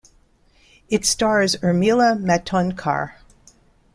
It 0.89 1.05
stars 1.05 1.57
Urmila 1.57 2.17
Matondkar. 2.17 3.17